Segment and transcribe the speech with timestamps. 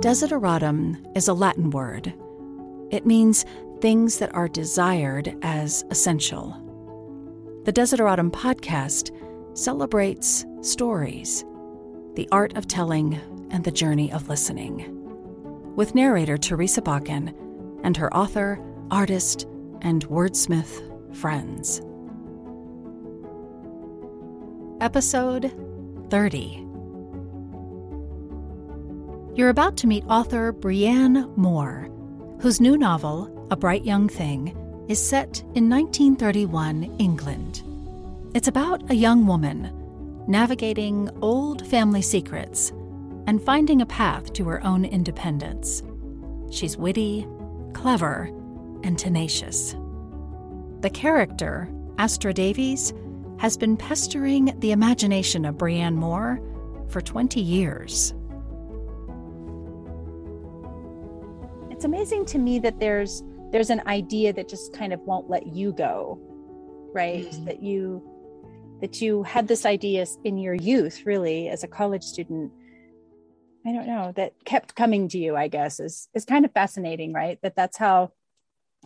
[0.00, 2.14] Desideratum is a Latin word.
[2.92, 3.44] It means
[3.80, 6.50] things that are desired as essential.
[7.64, 9.10] The Desideratum podcast
[9.58, 11.44] celebrates stories,
[12.14, 13.14] the art of telling,
[13.50, 14.84] and the journey of listening.
[15.74, 17.34] With narrator Teresa Bakken
[17.82, 18.60] and her author,
[18.92, 19.48] artist,
[19.80, 20.80] and wordsmith
[21.16, 21.82] friends.
[24.80, 25.52] Episode
[26.08, 26.67] 30
[29.38, 31.88] You're about to meet author Brianne Moore,
[32.40, 34.48] whose new novel, A Bright Young Thing,
[34.88, 37.62] is set in 1931 England.
[38.34, 39.70] It's about a young woman
[40.26, 42.70] navigating old family secrets
[43.28, 45.84] and finding a path to her own independence.
[46.50, 47.24] She's witty,
[47.74, 48.24] clever,
[48.82, 49.76] and tenacious.
[50.80, 52.92] The character, Astra Davies,
[53.38, 56.40] has been pestering the imagination of Brianne Moore
[56.88, 58.14] for 20 years.
[61.78, 65.46] It's amazing to me that there's there's an idea that just kind of won't let
[65.46, 66.18] you go,
[66.92, 67.30] right?
[67.30, 67.44] Mm-hmm.
[67.44, 68.02] That you
[68.80, 72.50] that you had this idea in your youth, really, as a college student.
[73.64, 75.36] I don't know that kept coming to you.
[75.36, 77.38] I guess is is kind of fascinating, right?
[77.42, 78.10] That that's how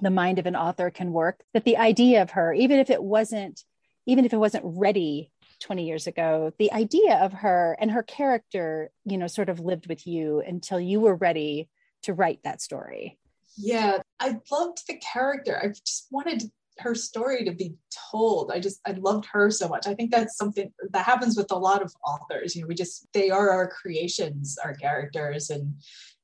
[0.03, 1.43] the mind of an author can work.
[1.55, 3.65] That the idea of her, even if it wasn't,
[4.05, 8.91] even if it wasn't ready 20 years ago, the idea of her and her character,
[9.07, 11.71] you know, sort of lived with you until you were ready
[12.03, 13.19] to write that story.
[13.57, 15.61] Yeah, I loved the character.
[15.63, 16.45] I just wanted
[16.79, 17.75] her story to be
[18.11, 18.51] told.
[18.51, 19.87] I just I loved her so much.
[19.87, 22.57] I think that's something that happens with a lot of authors.
[22.57, 25.75] You know, we just they are our creations, our characters, and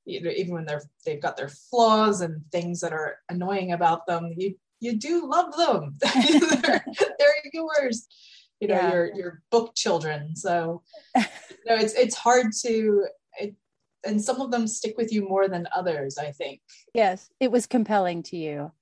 [0.04, 4.06] you know, even when they're they've got their flaws and things that are annoying about
[4.06, 5.96] them, you you do love them.
[6.62, 6.84] they're,
[7.18, 8.06] they're yours.
[8.60, 8.92] You know, yeah.
[8.92, 10.34] your your book children.
[10.34, 10.82] So
[11.16, 11.22] you
[11.66, 13.06] know, it's it's hard to
[13.38, 13.54] it,
[14.04, 16.60] and some of them stick with you more than others, I think.
[16.94, 18.72] Yes, it was compelling to you.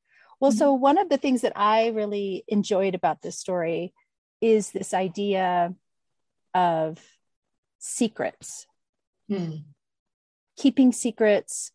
[0.41, 0.59] Well, mm-hmm.
[0.59, 3.95] so one of the things that I really enjoyed about this story
[4.41, 5.75] is this idea
[6.55, 7.01] of
[7.79, 8.67] secrets.
[9.29, 9.57] Hmm.
[10.57, 11.73] Keeping secrets.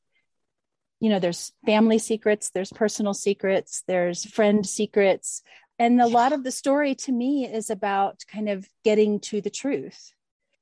[0.99, 5.41] You know, there's family secrets, there's personal secrets, there's friend secrets.
[5.79, 9.49] And a lot of the story to me is about kind of getting to the
[9.49, 10.13] truth.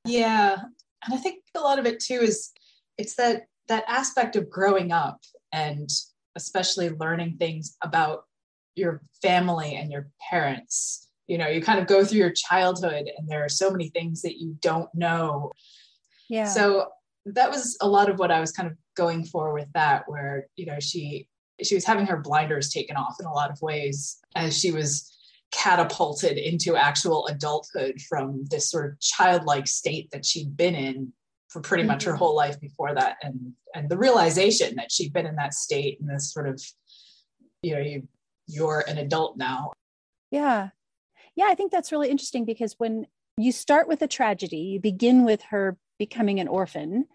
[0.06, 0.56] Yeah.
[1.04, 2.52] And I think a lot of it too is
[3.00, 5.20] it's that that aspect of growing up
[5.52, 5.88] and
[6.36, 8.24] especially learning things about
[8.76, 11.08] your family and your parents.
[11.26, 14.22] You know you kind of go through your childhood and there are so many things
[14.22, 15.52] that you don't know.
[16.28, 16.44] Yeah.
[16.44, 16.88] So
[17.26, 20.46] that was a lot of what i was kind of going for with that where
[20.56, 21.28] you know she
[21.62, 25.14] she was having her blinders taken off in a lot of ways as she was
[25.52, 31.12] catapulted into actual adulthood from this sort of childlike state that she'd been in
[31.50, 32.18] for pretty much her mm-hmm.
[32.18, 33.16] whole life before that.
[33.22, 36.62] And and the realization that she'd been in that state and this sort of
[37.62, 38.08] you know you
[38.46, 39.72] you're an adult now.
[40.30, 40.70] Yeah.
[41.36, 43.06] Yeah i think that's really interesting because when
[43.36, 47.06] you start with a tragedy you begin with her becoming an orphan.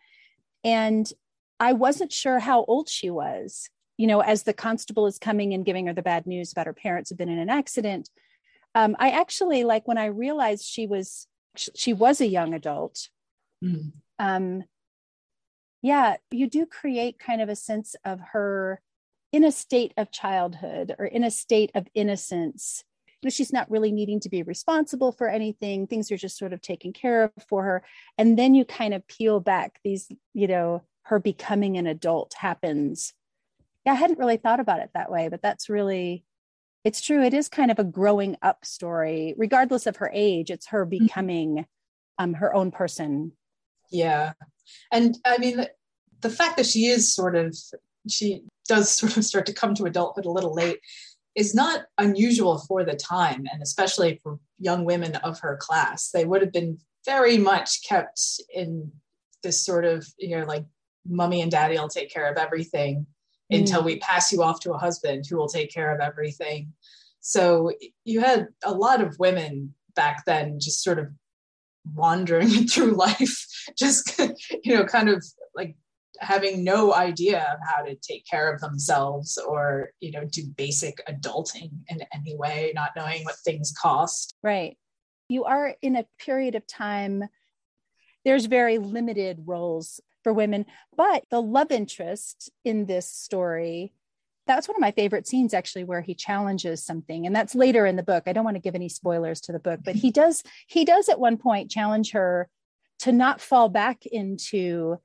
[0.63, 1.11] And
[1.59, 5.65] i wasn't sure how old she was you know as the constable is coming and
[5.65, 8.09] giving her the bad news about her parents have been in an accident.
[8.73, 13.09] Um, i actually like when i realized she was she was a young adult
[13.63, 13.89] mm-hmm
[14.19, 14.63] um,
[15.81, 18.81] yeah, you do create kind of a sense of her
[19.31, 22.83] in a state of childhood or in a state of innocence.
[23.21, 25.85] You know, she's not really needing to be responsible for anything.
[25.87, 27.83] Things are just sort of taken care of for her.
[28.17, 33.13] And then you kind of peel back these, you know, her becoming an adult happens.
[33.85, 36.23] Yeah, I hadn't really thought about it that way, but that's really,
[36.83, 37.21] it's true.
[37.23, 40.49] It is kind of a growing up story, regardless of her age.
[40.49, 41.05] It's her mm-hmm.
[41.05, 41.65] becoming
[42.17, 43.33] um, her own person
[43.91, 44.33] yeah.
[44.91, 45.65] And I mean,
[46.21, 47.55] the fact that she is sort of,
[48.09, 50.79] she does sort of start to come to adulthood a little late
[51.35, 56.11] is not unusual for the time, and especially for young women of her class.
[56.11, 58.21] They would have been very much kept
[58.53, 58.91] in
[59.43, 60.65] this sort of, you know, like
[61.05, 63.05] mommy and daddy will take care of everything
[63.51, 63.59] mm.
[63.59, 66.73] until we pass you off to a husband who will take care of everything.
[67.19, 67.71] So
[68.05, 71.07] you had a lot of women back then just sort of
[71.93, 73.45] wandering through life,
[73.77, 74.19] just,
[74.63, 75.23] you know, kind of
[75.55, 75.75] like
[76.19, 81.01] having no idea of how to take care of themselves or, you know, do basic
[81.07, 84.35] adulting in any way, not knowing what things cost.
[84.43, 84.77] Right.
[85.27, 87.23] You are in a period of time,
[88.23, 90.65] there's very limited roles for women,
[90.95, 93.93] but the love interest in this story
[94.47, 97.95] that's one of my favorite scenes actually where he challenges something and that's later in
[97.95, 100.43] the book i don't want to give any spoilers to the book but he does
[100.67, 102.49] he does at one point challenge her
[102.99, 104.97] to not fall back into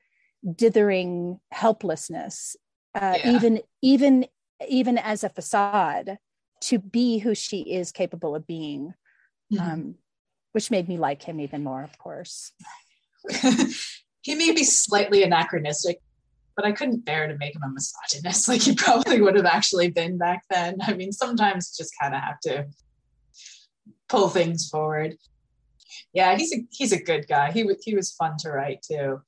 [0.57, 2.57] dithering helplessness
[2.95, 3.31] uh, Yeah.
[3.31, 4.27] even even
[4.69, 6.19] even as a facade
[6.61, 8.95] to be who she is capable of being
[9.53, 9.61] Mhm.
[9.61, 9.95] um,
[10.53, 12.53] which made me like him even more of course
[14.23, 16.01] he may be slightly anachronistic,
[16.61, 19.91] but I couldn't bear to make him a misogynist like he probably would have actually
[19.91, 20.77] been back then.
[20.83, 22.67] I mean, sometimes just kind of have to
[24.09, 25.17] pull things forward.
[26.13, 27.51] Yeah, he's a he's a good guy.
[27.53, 29.23] He he was fun to write too.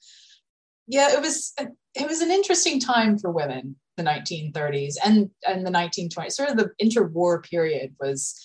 [0.87, 5.67] Yeah, it was uh, it was an interesting time for women, the 1930s and and
[5.67, 6.32] the 1920s.
[6.32, 8.44] Sort of the interwar period was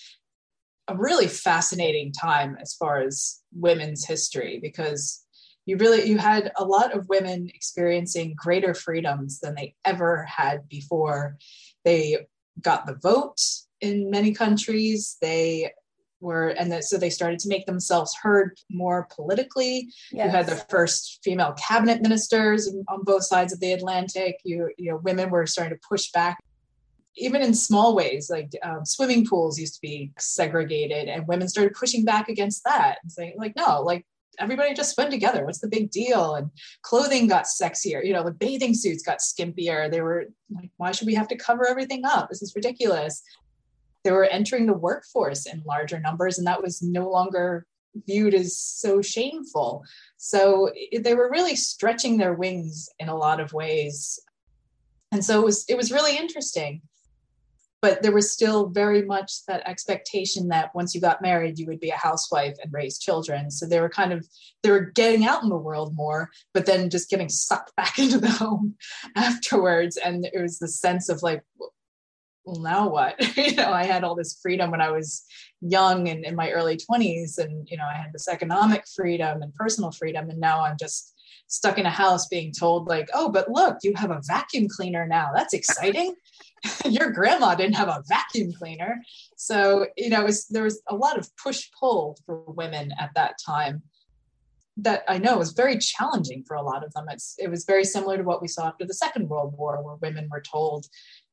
[0.88, 5.26] a really fascinating time as far as women's history because
[5.68, 10.66] you really you had a lot of women experiencing greater freedoms than they ever had
[10.66, 11.36] before.
[11.84, 12.26] They
[12.62, 13.38] got the vote
[13.82, 15.18] in many countries.
[15.20, 15.72] They
[16.20, 19.90] were and that, so they started to make themselves heard more politically.
[20.10, 24.38] You had the first female cabinet ministers on both sides of the atlantic.
[24.44, 26.38] You you know women were starting to push back.
[27.14, 31.74] Even in small ways like um, swimming pools used to be segregated and women started
[31.74, 34.06] pushing back against that and saying like no like
[34.38, 35.44] everybody just swim together.
[35.44, 36.34] What's the big deal?
[36.34, 36.50] And
[36.82, 39.90] clothing got sexier you know the bathing suits got skimpier.
[39.90, 42.28] They were like why should we have to cover everything up?
[42.28, 43.22] This is ridiculous.
[44.04, 47.66] They were entering the workforce in larger numbers and that was no longer
[48.06, 49.84] viewed as so shameful.
[50.16, 50.70] So
[51.00, 54.20] they were really stretching their wings in a lot of ways.
[55.10, 56.82] And so it was it was really interesting
[57.80, 61.80] but there was still very much that expectation that once you got married you would
[61.80, 63.50] be a housewife and raise children.
[63.50, 64.26] So they were kind of
[64.62, 68.18] they were getting out in the world more but then just getting sucked back into
[68.18, 68.74] the home
[69.16, 69.96] afterwards.
[69.96, 73.16] And it was the sense of like well now what?
[73.36, 75.24] You know i had all this freedom when i was
[75.60, 79.54] young and in my early 20s and you know i had this economic freedom and
[79.54, 80.30] personal freedom.
[80.30, 81.14] And now i'm just
[81.50, 85.06] stuck in a house being told like oh but look you have a vacuum cleaner
[85.06, 85.30] now.
[85.34, 86.14] That's exciting
[86.84, 89.02] your grandma didn't have a vacuum cleaner.
[89.36, 93.36] So you know was, there was a lot of push pull for women at that
[93.44, 93.82] time
[94.80, 97.06] that i know was very challenging for a lot of them.
[97.10, 99.96] It's it was very similar to what we saw after the second world war where
[99.96, 100.86] women were told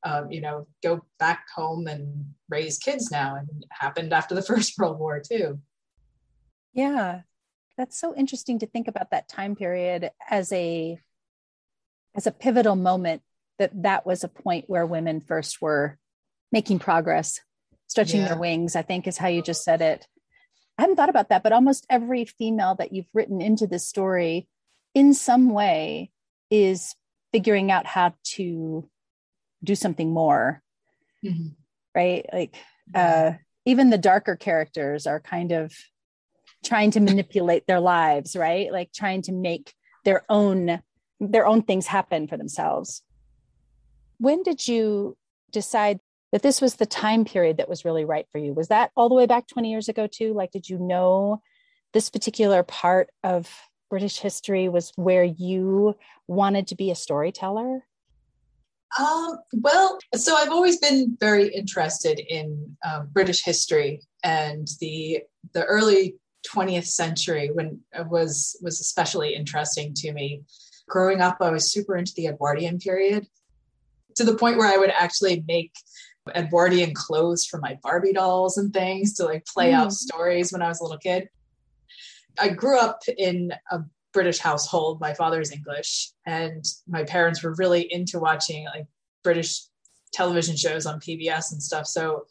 [0.03, 3.35] um, you know go back home and raise kids now.
[3.35, 5.59] And it happened after the first world war too.
[6.73, 7.21] Yeah,
[7.77, 10.99] that's so interesting to think about that time period as a
[12.15, 13.21] as a pivotal moment
[13.59, 15.97] that that was a point where women first were
[16.51, 17.39] making progress,
[17.87, 18.29] stretching Yeah.
[18.29, 20.07] their wings, I think is how you just said it.
[20.77, 24.47] I hadn't thought about that, but almost every female that you've written into this story
[24.93, 26.11] in some way
[26.49, 26.95] is
[27.31, 28.89] figuring out how to
[29.63, 30.61] do something more,
[31.95, 32.25] right?
[32.31, 32.55] Like
[32.93, 33.33] uh,
[33.65, 35.73] even the darker characters are kind of
[36.63, 39.73] trying to manipulate their lives right like trying to make
[40.03, 40.81] their own
[41.19, 43.03] their own things happen for themselves
[44.19, 45.17] when did you
[45.51, 45.99] decide
[46.31, 48.53] that this was the time period that was really right for you?
[48.53, 50.33] Was that all the way back 20 years ago too?
[50.33, 51.41] Like did you know
[51.93, 53.49] this particular part of
[53.89, 55.95] british history was where you
[56.27, 57.85] wanted to be a storyteller?
[58.99, 65.21] Um, well, so I've always been very interested in um, British history and the
[65.53, 66.15] the early
[66.47, 70.43] 20th century when it was was especially interesting to me.
[70.87, 73.27] Growing up, I was super into the Edwardian period
[74.15, 75.73] to the point where I would actually make
[76.33, 79.93] Edwardian clothes for my Barbie dolls and things to like play out Mm.
[79.93, 81.29] stories when I was a little kid.
[82.39, 83.81] I grew up in a
[84.11, 84.99] British household.
[84.99, 88.87] My father's English, and my parents were really into watching like
[89.23, 89.61] British
[90.13, 91.85] television shows on PBS and stuff.
[91.85, 92.25] So,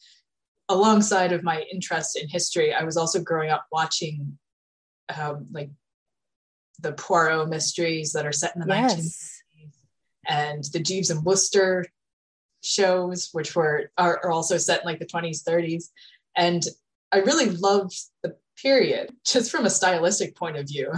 [0.68, 4.38] alongside of my interest in history, I was also growing up watching
[5.16, 5.70] um, like
[6.80, 9.43] the Poirot mysteries that are set in the 19th yes
[10.28, 11.86] and the Jeeves and Wooster
[12.62, 15.84] shows, which were are, are also set in like the 20s, 30s.
[16.36, 16.62] And
[17.12, 20.92] I really loved the period just from a stylistic point of view.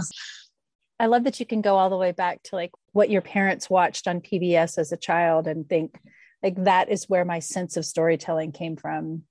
[0.99, 3.69] i love that you can go all the way back to like what your parents
[3.69, 5.99] watched on pbs as a child and think
[6.43, 9.23] like that is where my sense of storytelling came from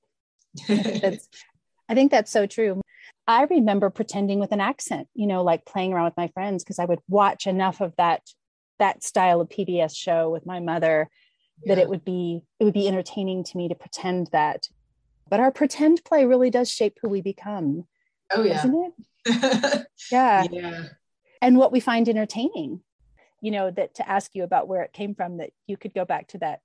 [0.68, 2.80] i think that's so true
[3.26, 6.78] i remember pretending with an accent you know like playing around with my friends because
[6.78, 8.22] i would watch enough of that
[8.78, 11.08] that style of pbs show with my mother
[11.64, 14.68] that it would be it would be entertaining to me to pretend that.
[15.28, 17.86] But our pretend play really does shape who we become
[18.32, 18.54] oh yeah.
[18.54, 18.92] doesn't
[19.26, 19.86] it?
[20.12, 20.44] Yeah.
[20.50, 20.84] Yeah.
[21.40, 22.80] and what we find entertaining
[23.40, 26.04] you know that to ask you about where it came from that you could go
[26.04, 26.60] back to that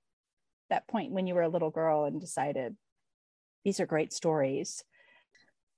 [0.70, 2.76] that point when you were a little girl and decided
[3.64, 4.82] these are great stories.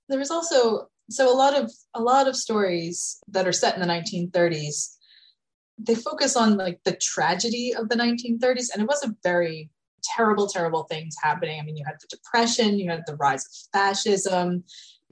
[0.09, 3.81] There was also so a lot of a lot of stories that are set in
[3.81, 4.95] the 1930s
[5.77, 9.69] they focus on like the tragedy of the 1930s and it was a very
[10.03, 11.59] terrible terrible things happening.
[11.59, 14.63] I mean you had the depression you had the rise of fascism.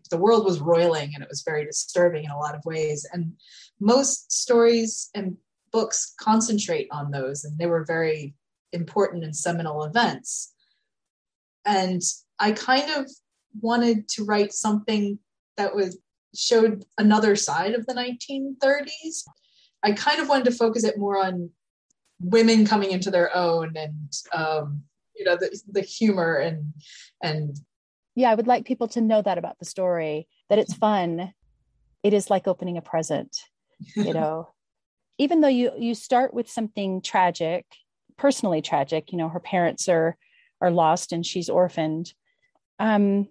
[0.09, 3.07] The world was roiling and it was very disturbing in a lot of ways.
[3.11, 3.33] And
[3.79, 5.37] most stories and
[5.71, 8.35] books concentrate on those and they were very
[8.71, 10.53] important and seminal events.
[11.65, 12.01] And
[12.39, 13.09] i kind of
[13.61, 15.19] wanted to write something
[15.57, 15.97] that was
[16.35, 19.23] showed another side of the 1930s
[19.83, 21.49] I kind of wanted to focus it more on
[22.19, 24.83] women coming into their own and um,
[25.15, 26.73] you know the, the humor and
[27.21, 27.57] and
[28.15, 31.33] yeah i would like people to know that about the story that it's fun.
[32.01, 33.37] It is like opening a present
[33.95, 34.49] you know.
[35.17, 37.65] Even though you you start with something tragic
[38.17, 40.17] personally tragic you know her parents are
[40.61, 42.13] are lost and she's orphaned
[42.79, 43.27] um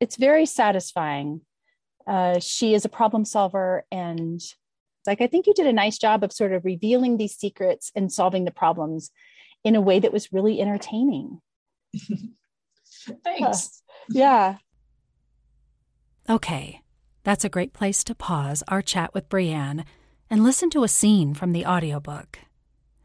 [0.00, 1.40] it's very satisfying.
[2.06, 4.40] Uh, she is a problem solver and
[5.06, 8.12] like, I think you did a nice job of sort of revealing these secrets and
[8.12, 9.10] solving the problems
[9.64, 11.40] in a way that was really entertaining.
[13.24, 13.82] Thanks.
[14.10, 14.56] Yeah.
[16.28, 16.82] Okay,
[17.22, 19.84] that's a great place to pause our chat with brianne
[20.28, 22.40] and listen to a scene from the audiobook.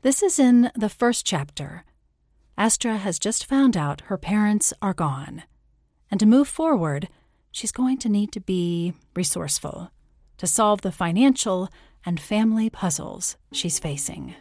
[0.02, 1.84] This is in the first chapter.
[2.58, 5.44] Astra has just found out her parents are gone.
[6.10, 7.10] And to move forward,
[7.52, 9.92] she's going to need to be resourceful
[10.38, 11.70] to solve the financial
[12.06, 14.36] and family puzzles she's facing.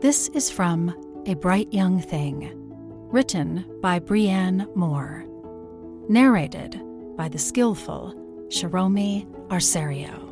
[0.00, 2.50] This is from A Bright Young Thing,
[3.12, 5.24] written by Brianne Moore,
[6.08, 6.80] narrated
[7.16, 8.14] by the skillful
[8.48, 10.28] Shiromi Arserio.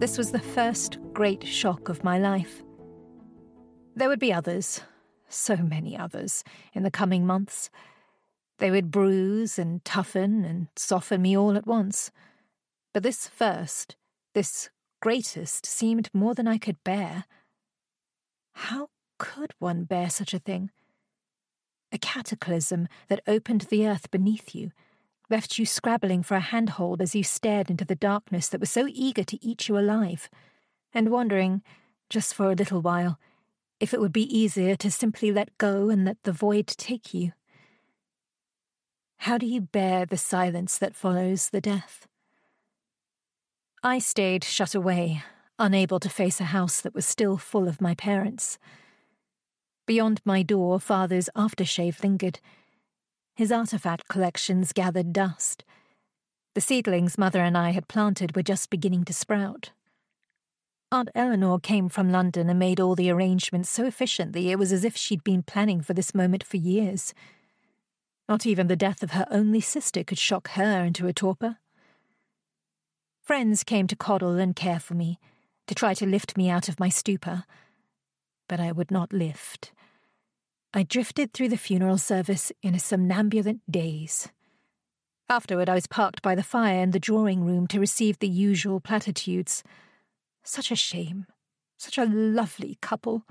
[0.00, 2.62] This was the first great shock of my life.
[3.94, 4.80] There would be others,
[5.30, 6.44] so many others,
[6.74, 7.70] in the coming months.
[8.58, 12.10] They would bruise and toughen and soften me all at once.
[12.92, 13.96] But this first,
[14.34, 14.68] this
[15.00, 17.24] greatest, seemed more than I could bear.
[18.52, 20.70] How could one bear such a thing?
[21.92, 24.72] A cataclysm that opened the earth beneath you,
[25.30, 28.86] left you scrabbling for a handhold as you stared into the darkness that was so
[28.90, 30.28] eager to eat you alive,
[30.92, 31.62] and wondering,
[32.08, 33.18] just for a little while,
[33.80, 37.32] if it would be easier to simply let go and let the void take you.
[39.20, 42.06] How do you bear the silence that follows the death?
[43.82, 45.22] I stayed shut away,
[45.58, 48.58] unable to face a house that was still full of my parents.
[49.86, 52.40] Beyond my door, father's aftershave lingered.
[53.34, 55.64] His artifact collections gathered dust.
[56.54, 59.70] The seedlings mother and I had planted were just beginning to sprout.
[60.92, 64.84] Aunt Eleanor came from London and made all the arrangements so efficiently it was as
[64.84, 67.14] if she'd been planning for this moment for years.
[68.28, 71.58] Not even the death of her only sister could shock her into a torpor.
[73.22, 75.20] Friends came to coddle and care for me,
[75.68, 77.44] to try to lift me out of my stupor.
[78.48, 79.72] But I would not lift.
[80.74, 84.28] I drifted through the funeral service in a somnambulant daze.
[85.28, 88.80] Afterward, I was parked by the fire in the drawing room to receive the usual
[88.80, 89.62] platitudes.
[90.42, 91.26] Such a shame.
[91.76, 93.24] Such a lovely couple,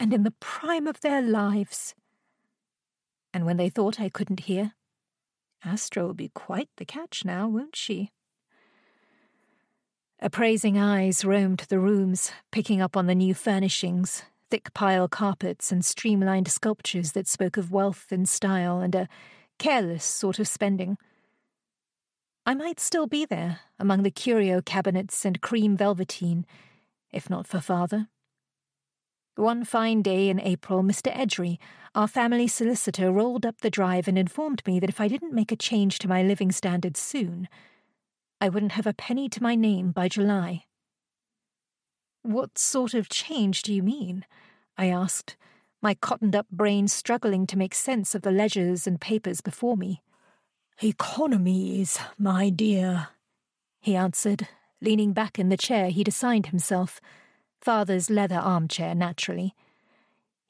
[0.00, 1.94] and in the prime of their lives.
[3.34, 4.72] And when they thought I couldn't hear,
[5.64, 8.10] Astra will be quite the catch now, won't she?
[10.20, 15.84] Appraising eyes roamed the rooms, picking up on the new furnishings, thick pile carpets and
[15.84, 19.08] streamlined sculptures that spoke of wealth and style and a
[19.58, 20.96] careless sort of spending.
[22.44, 26.44] I might still be there, among the curio cabinets and cream velveteen,
[27.12, 28.08] if not for father.
[29.36, 31.14] One fine day in April, Mr.
[31.16, 31.58] Edgery,
[31.94, 35.52] our family solicitor, rolled up the drive and informed me that if I didn't make
[35.52, 37.48] a change to my living standards soon,
[38.40, 40.64] I wouldn't have a penny to my name by July.
[42.22, 44.26] What sort of change do you mean?
[44.76, 45.36] I asked,
[45.80, 50.02] my cottoned up brain struggling to make sense of the ledgers and papers before me.
[50.84, 53.08] Economies, my dear,
[53.80, 54.48] he answered,
[54.80, 57.00] leaning back in the chair he'd assigned himself,
[57.60, 59.54] father's leather armchair, naturally.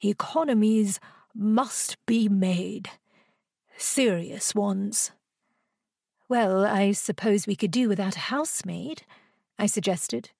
[0.03, 0.99] Economies
[1.35, 2.89] must be made.
[3.77, 5.11] Serious ones.
[6.27, 9.03] Well, I suppose we could do without a housemaid,
[9.59, 10.31] I suggested.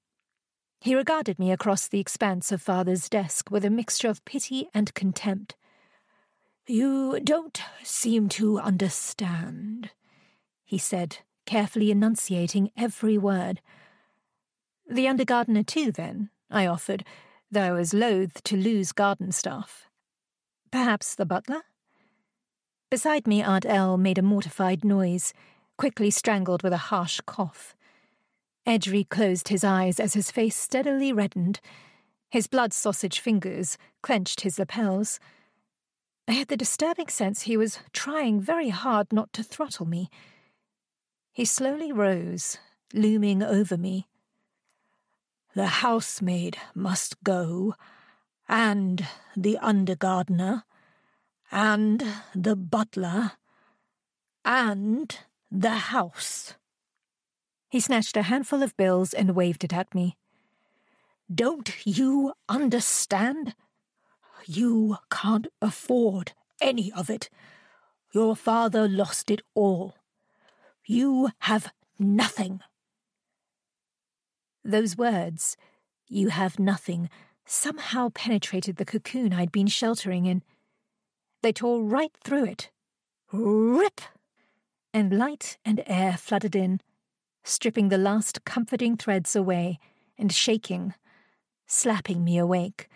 [0.79, 4.91] He regarded me across the expanse of father's desk with a mixture of pity and
[4.95, 5.55] contempt.
[6.65, 9.91] You don't seem to understand,
[10.63, 13.59] he said, carefully enunciating every word.
[14.89, 17.03] The under gardener, too, then, I offered,
[17.51, 19.89] though I was loath to lose garden staff.
[20.71, 21.63] Perhaps the butler?
[22.89, 25.33] Beside me, Aunt El made a mortified noise,
[25.77, 27.75] quickly strangled with a harsh cough.
[28.65, 31.59] Edry closed his eyes as his face steadily reddened.
[32.29, 35.19] His blood sausage fingers clenched his lapels.
[36.27, 40.09] I had the disturbing sense he was trying very hard not to throttle me.
[41.33, 42.57] He slowly rose,
[42.93, 44.07] looming over me.
[45.53, 47.75] The housemaid must go,
[48.47, 50.63] and the undergardener,
[51.51, 52.03] and
[52.33, 53.33] the butler,
[54.45, 55.15] and
[55.51, 56.55] the house.
[57.69, 60.15] He snatched a handful of bills and waved it at me.
[61.33, 63.55] Don't you understand?
[64.45, 67.29] You can't afford any of it.
[68.13, 69.95] Your father lost it all.
[70.85, 72.61] You have nothing.
[74.63, 75.57] Those words,
[76.07, 77.09] you have nothing,
[77.45, 80.43] somehow penetrated the cocoon I'd been sheltering in.
[81.41, 82.69] They tore right through it.
[83.31, 83.99] Rip!
[84.93, 86.79] And light and air flooded in,
[87.43, 89.79] stripping the last comforting threads away
[90.17, 90.93] and shaking,
[91.65, 92.87] slapping me awake.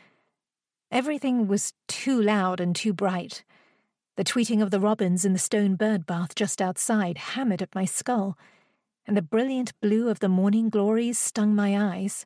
[0.91, 3.43] Everything was too loud and too bright.
[4.15, 7.85] The tweeting of the robins in the stone bird bath just outside hammered at my
[7.85, 8.37] skull
[9.07, 12.25] and the brilliant blue of the morning glories stung my eyes.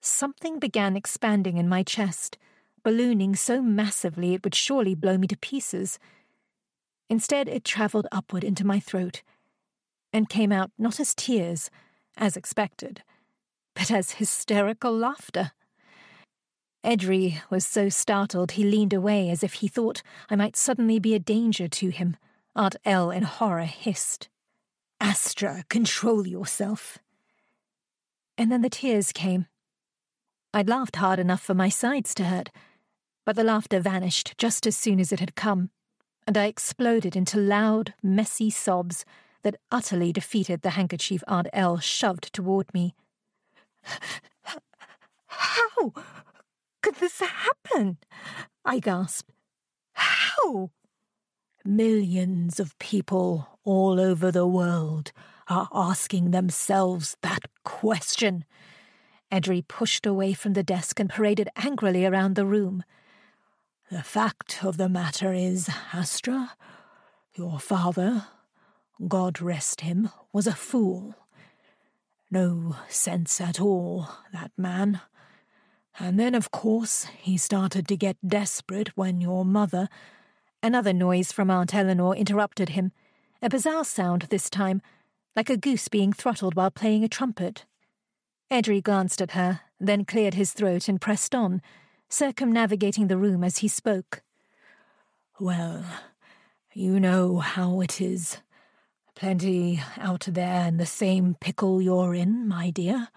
[0.00, 2.38] Something began expanding in my chest,
[2.82, 5.98] ballooning so massively it would surely blow me to pieces.
[7.10, 9.22] Instead, it travelled upward into my throat
[10.12, 11.70] and came out not as tears,
[12.16, 13.02] as expected,
[13.74, 15.52] but as hysterical laughter.
[16.84, 21.14] Edry was so startled he leaned away as if he thought I might suddenly be
[21.14, 22.16] a danger to him.
[22.54, 24.28] Aunt El in horror hissed.
[25.00, 26.98] Astra, control yourself.
[28.36, 29.46] And then the tears came.
[30.54, 32.50] I'd laughed hard enough for my sides to hurt,
[33.26, 35.70] but the laughter vanished just as soon as it had come,
[36.26, 39.04] and I exploded into loud, messy sobs
[39.42, 42.94] that utterly defeated the handkerchief Aunt El shoved toward me.
[45.26, 45.92] How
[46.82, 47.20] could this
[47.78, 47.98] happen?
[48.64, 49.30] I gasped.
[49.92, 50.70] How?
[51.64, 55.12] Millions of people all over the world
[55.48, 58.44] are asking themselves that question.
[59.30, 62.82] Edry pushed away from the desk and paraded angrily around the room.
[63.90, 66.52] The fact of the matter is, Astra,
[67.34, 68.26] your father,
[69.06, 71.14] God rest him, was a fool.
[72.30, 75.00] No sense at all, that man.
[75.98, 79.88] And then, of course, he started to get desperate when your mother.
[80.62, 82.92] Another noise from Aunt Eleanor interrupted him
[83.40, 84.82] a bizarre sound this time,
[85.36, 87.64] like a goose being throttled while playing a trumpet.
[88.50, 91.62] Edry glanced at her, then cleared his throat and pressed on,
[92.08, 94.22] circumnavigating the room as he spoke.
[95.38, 95.84] Well,
[96.72, 98.38] you know how it is.
[99.14, 103.08] Plenty out there in the same pickle you're in, my dear.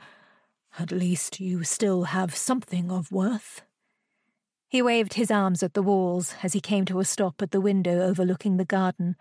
[0.80, 3.62] At least you still have something of worth.
[4.70, 7.62] He waved his arms at the walls as he came to a stop at the
[7.62, 9.16] window overlooking the garden,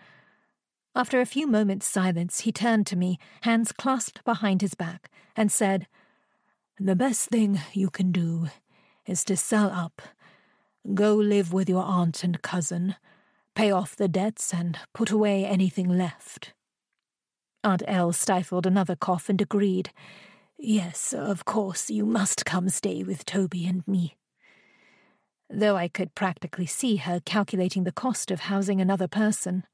[0.95, 5.53] after a few moments' silence, he turned to me, hands clasped behind his back, and
[5.53, 5.87] said,
[6.81, 8.49] The best thing you can do
[9.07, 10.03] is to sell up.
[10.93, 12.97] Go live with your aunt and cousin,
[13.55, 16.55] pay off the debts, and put away anything left.
[17.63, 19.91] Aunt El stifled another cough and agreed.
[20.63, 24.19] Yes, of course, you must come stay with Toby and me.
[25.49, 29.65] Though I could practically see her calculating the cost of housing another person.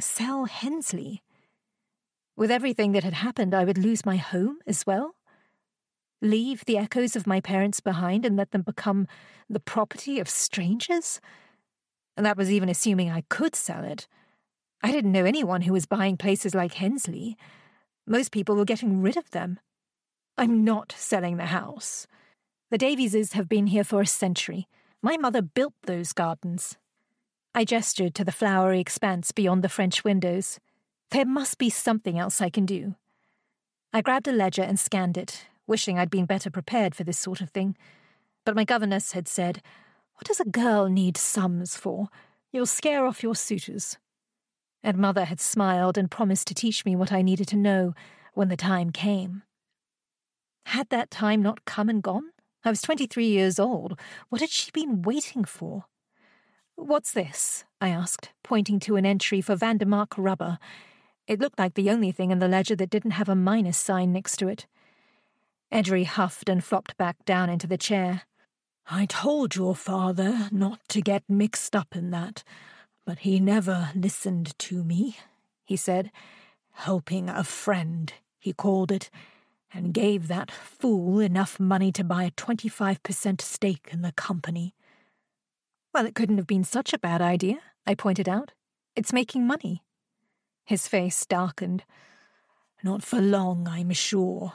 [0.00, 1.22] Sell Hensley.
[2.36, 5.14] With everything that had happened, I would lose my home as well.
[6.20, 9.06] Leave the echoes of my parents behind and let them become
[9.48, 11.20] the property of strangers?
[12.16, 14.08] And that was even assuming I could sell it.
[14.82, 17.36] I didn't know anyone who was buying places like Hensley.
[18.08, 19.60] Most people were getting rid of them.
[20.38, 22.06] I'm not selling the house.
[22.70, 24.66] The Davieses have been here for a century.
[25.02, 26.78] My mother built those gardens.
[27.54, 30.58] I gestured to the flowery expanse beyond the French windows.
[31.10, 32.94] There must be something else I can do.
[33.92, 37.42] I grabbed a ledger and scanned it, wishing I'd been better prepared for this sort
[37.42, 37.76] of thing.
[38.46, 39.60] But my governess had said,
[40.14, 42.08] What does a girl need sums for?
[42.52, 43.98] You'll scare off your suitors.
[44.88, 47.92] And mother had smiled and promised to teach me what I needed to know
[48.32, 49.42] when the time came.
[50.64, 52.30] Had that time not come and gone?
[52.64, 54.00] I was 23 years old.
[54.30, 55.84] What had she been waiting for?
[56.74, 57.66] What's this?
[57.82, 60.58] I asked, pointing to an entry for Vandermark rubber.
[61.26, 64.10] It looked like the only thing in the ledger that didn't have a minus sign
[64.10, 64.66] next to it.
[65.70, 68.22] Edry huffed and flopped back down into the chair.
[68.90, 72.42] I told your father not to get mixed up in that,
[73.08, 75.16] but he never listened to me,
[75.64, 76.12] he said.
[76.72, 79.08] Helping a friend, he called it,
[79.72, 84.74] and gave that fool enough money to buy a 25% stake in the company.
[85.94, 88.52] Well, it couldn't have been such a bad idea, I pointed out.
[88.94, 89.82] It's making money.
[90.66, 91.84] His face darkened.
[92.84, 94.52] Not for long, I'm sure.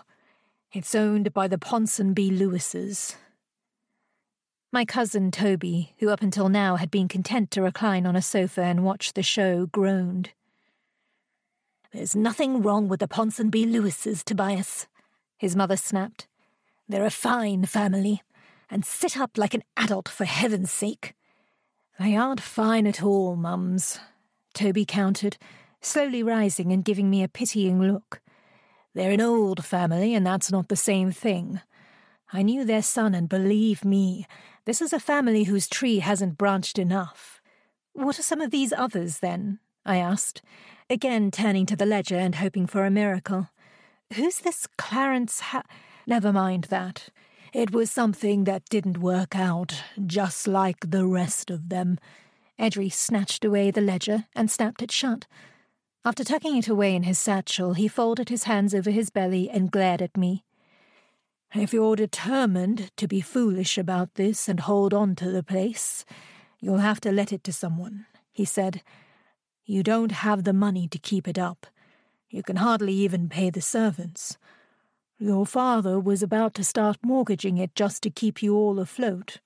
[0.71, 3.15] It's owned by the Ponsonby Lewises.
[4.73, 8.63] My cousin Toby, who up until now had been content to recline on a sofa
[8.63, 10.31] and watch the show, groaned.
[11.91, 14.87] There's nothing wrong with the Ponsonby Lewises, Tobias,
[15.37, 16.25] his mother snapped.
[16.89, 18.23] They're a fine family,
[18.67, 21.13] and sit up like an adult for heaven's sake.
[21.99, 23.99] They aren't fine at all, mums,
[24.55, 25.37] Toby countered,
[25.81, 28.21] slowly rising and giving me a pitying look.
[28.95, 31.61] They're an old family, and that's not the same thing.
[32.35, 34.25] I knew their son, and believe me,
[34.65, 37.41] this is a family whose tree hasn't branched enough.
[37.93, 39.59] What are some of these others, then?
[39.85, 40.41] I asked,
[40.89, 43.49] again turning to the ledger and hoping for a miracle.
[44.13, 45.63] Who's this Clarence Ha-
[46.05, 47.09] Never mind that.
[47.53, 51.99] It was something that didn't work out, just like the rest of them.
[52.59, 55.27] Edry snatched away the ledger and snapped it shut.
[56.05, 59.71] After tucking it away in his satchel, he folded his hands over his belly and
[59.71, 60.43] glared at me.
[61.55, 66.03] If you're determined to be foolish about this and hold on to the place,
[66.59, 68.81] you'll have to let it to someone, he said.
[69.63, 71.67] You don't have the money to keep it up.
[72.27, 74.39] You can hardly even pay the servants.
[75.19, 79.39] Your father was about to start mortgaging it just to keep you all afloat.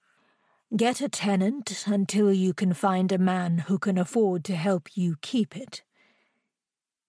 [0.76, 5.18] Get a tenant until you can find a man who can afford to help you
[5.22, 5.84] keep it.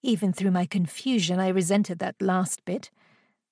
[0.03, 2.91] Even through my confusion, I resented that last bit.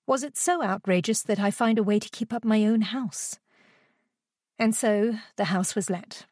[0.07, 3.41] Was it so outrageous that I find a way to keep up my own house?
[4.57, 6.27] And so the house was let.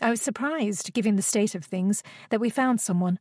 [0.00, 3.18] I was surprised, given the state of things, that we found someone.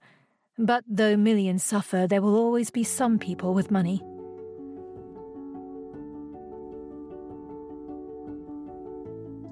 [0.58, 4.02] But though millions suffer, there will always be some people with money.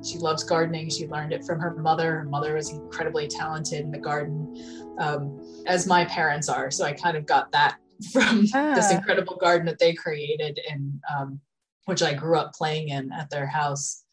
[0.06, 0.90] She loves gardening.
[0.90, 2.20] She learned it from her mother.
[2.20, 6.72] Her mother was incredibly talented in the garden, um, as my parents are.
[6.72, 7.78] So I kind of got that
[8.12, 8.74] from ah.
[8.76, 11.40] this incredible garden that they created, and um,
[11.86, 14.04] which I grew up playing in at their house.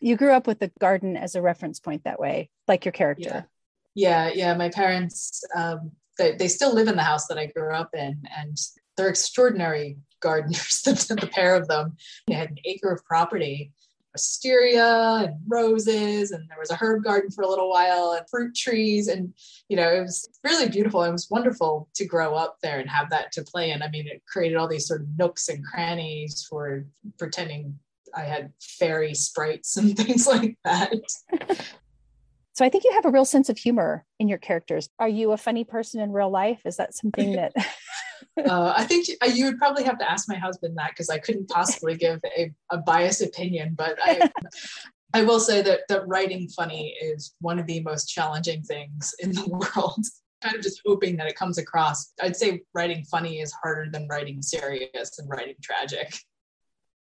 [0.00, 3.48] You grew up with the garden as a reference point that way, like your character.
[3.94, 4.32] Yeah, yeah.
[4.34, 4.54] yeah.
[4.54, 8.22] My parents, um, they, they still live in the house that I grew up in,
[8.36, 8.56] and
[8.96, 11.96] they're extraordinary gardeners, the, the pair of them.
[12.26, 13.72] They had an acre of property
[14.14, 18.54] wisteria and roses and there was a herb garden for a little while and fruit
[18.54, 19.34] trees and
[19.68, 23.10] you know it was really beautiful it was wonderful to grow up there and have
[23.10, 23.82] that to play in.
[23.82, 26.86] I mean it created all these sort of nooks and crannies for
[27.18, 27.78] pretending
[28.14, 30.92] i had fairy sprites and things like that
[32.54, 35.32] so i think you have a real sense of humor in your characters are you
[35.32, 37.52] a funny person in real life is that something that
[38.48, 41.48] uh, I think you would probably have to ask my husband that because I couldn't
[41.48, 43.74] possibly give a, a biased opinion.
[43.76, 44.30] But I,
[45.12, 49.32] I will say that that writing funny is one of the most challenging things in
[49.32, 50.04] the world.
[50.42, 52.12] kind of just hoping that it comes across.
[52.20, 56.14] I'd say writing funny is harder than writing serious and writing tragic.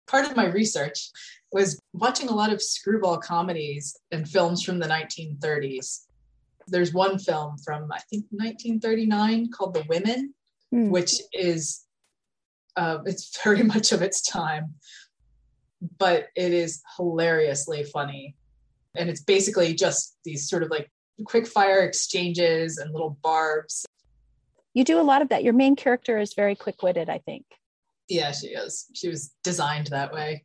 [0.08, 1.10] Part of my research
[1.54, 6.06] was watching a lot of screwball comedies and films from the 1930s.
[6.68, 10.34] There's one film from, I think, 1939 called The Women,
[10.74, 10.90] mm.
[10.90, 11.86] which is
[12.76, 14.74] uh, it's very much of its time,
[16.00, 18.36] but it is hilariously funny,
[18.96, 20.90] and it's basically just these sort of like
[21.26, 23.86] quick fire exchanges and little barbs.
[24.74, 25.44] You do a lot of that.
[25.44, 27.46] Your main character is very quick witted, I think.
[28.10, 28.88] Yeah, she is.
[28.94, 30.44] She was designed that way.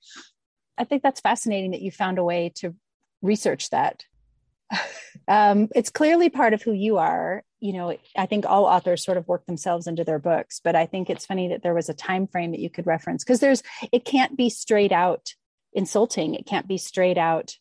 [0.79, 2.75] I think that's fascinating that you found a way to
[3.23, 4.05] research that.
[5.29, 9.17] um, it's clearly part of who you are you know i think all authors sort
[9.17, 11.95] of work themselves into their books but i think it's funny that there was a
[11.95, 13.63] time frame that you could reference because there's
[13.93, 15.35] it can't be straight out
[15.73, 17.57] insulting it can't be straight out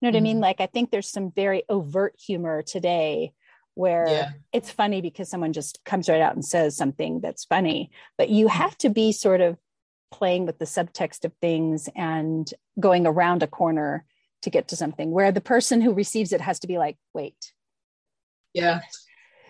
[0.00, 0.16] you know what mm-hmm.
[0.16, 0.42] i mean mm-hmm.
[0.42, 3.32] like i think there's some very overt humor today
[3.74, 4.30] where yeah.
[4.52, 8.48] it's funny because someone just comes right out and says something that's funny but you
[8.48, 9.58] have to be sort of
[10.16, 14.04] playing with the subtext of things and going around a corner
[14.42, 17.52] to get to something where the person who receives it has to be like wait
[18.52, 18.80] yeah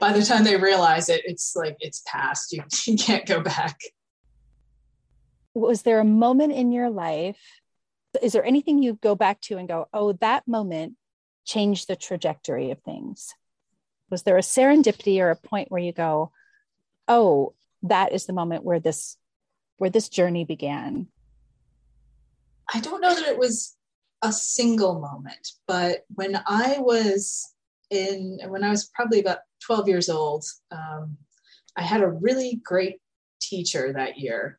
[0.00, 2.52] by the time they realize it, it's like it's past.
[2.52, 3.78] You, you can't go back.
[5.54, 7.40] Was there a moment in your life?
[8.22, 10.94] Is there anything you go back to and go, oh, that moment
[11.44, 13.34] changed the trajectory of things?
[14.10, 16.32] Was there a serendipity or a point where you go,
[17.08, 19.16] oh, that is the moment where this
[19.78, 21.08] where this journey began?
[22.72, 23.76] I don't know that it was
[24.22, 27.52] a single moment, but when I was
[27.90, 31.16] in, when I was probably about 12 years old, um,
[31.76, 33.00] I had a really great
[33.40, 34.58] teacher that year.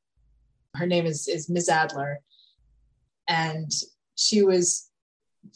[0.76, 1.70] Her name is, is Ms.
[1.70, 2.20] Adler.
[3.28, 3.72] And
[4.16, 4.90] she was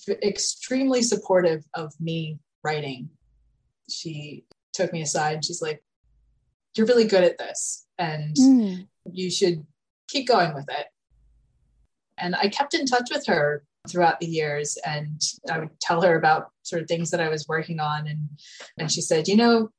[0.10, 3.10] extremely supportive of me writing.
[3.90, 5.84] She took me aside and she's like,
[6.76, 8.88] You're really good at this, and mm.
[9.14, 9.66] You should
[10.08, 10.88] keep going with it.
[12.18, 16.16] And I kept in touch with her throughout the years and I would tell her
[16.16, 18.30] about sort of things that I was working on and
[18.78, 19.70] and she said, "You know,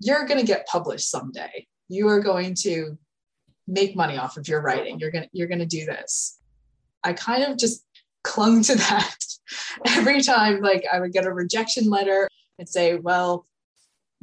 [0.00, 1.66] you're going to get published someday.
[1.88, 2.96] You are going to
[3.66, 4.98] make money off of your writing.
[4.98, 6.38] You're going to you're going to do this."
[7.04, 7.84] I kind of just
[8.22, 9.16] clung to that
[9.86, 13.46] every time like I would get a rejection letter and say, "Well,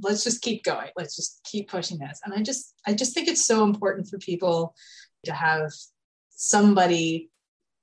[0.02, 0.90] let's just keep going.
[0.98, 4.18] Let's just keep pushing this." And I just I just think it's so important for
[4.18, 4.76] people
[5.26, 5.72] to have
[6.30, 7.30] somebody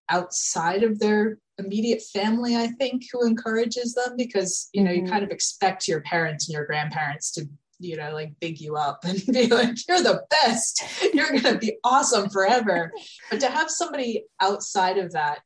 [0.09, 5.07] outside of their immediate family i think who encourages them because you know mm-hmm.
[5.07, 7.49] you kind of expect your parents and your grandparents to
[7.79, 10.83] you know like big you up and be like you're the best
[11.15, 12.93] you're going to be awesome forever
[13.31, 15.41] but to have somebody outside of that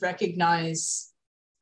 [0.00, 1.12] recognize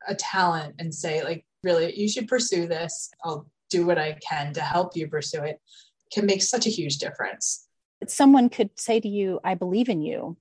[0.07, 4.53] a talent and say like really you should pursue this i'll do what i can
[4.53, 5.59] to help you pursue it
[6.13, 7.67] can make such a huge difference
[8.07, 10.37] someone could say to you i believe in you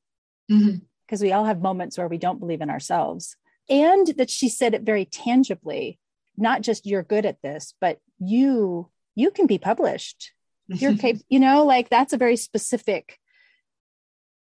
[0.50, 0.76] mm-hmm
[1.10, 3.34] because we all have moments where we don't believe in ourselves.
[3.68, 5.98] And that she said it very tangibly,
[6.36, 10.32] not just you're good at this, but you you can be published.
[10.68, 13.18] You're capable, you know, like that's a very specific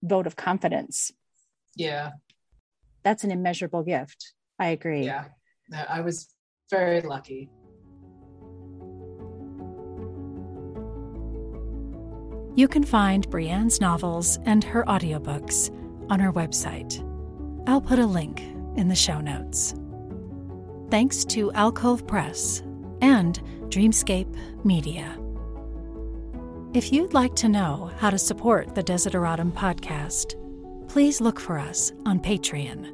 [0.03, 1.13] vote of confidence.
[1.77, 2.11] Yeah.
[3.03, 4.33] That's an immeasurable gift.
[4.59, 5.05] I agree.
[5.05, 5.25] Yeah.
[5.87, 6.27] I was
[6.69, 7.49] very lucky.
[12.57, 15.69] You can find Brianne's novels and her audiobooks
[16.09, 17.03] on her website.
[17.67, 18.41] I'll put a link
[18.75, 19.75] in the show notes.
[20.89, 22.63] Thanks to Alcove Press
[23.01, 23.39] and
[23.69, 25.19] Dreamscape Media.
[26.73, 30.33] If you'd like to know how to support the Desideratum podcast,
[30.89, 32.91] please look for us on Patreon.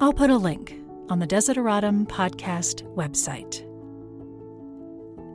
[0.00, 3.64] I'll put a link on the Desideratum podcast website.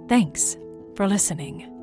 [0.08, 0.58] Thanks
[0.96, 1.79] for listening.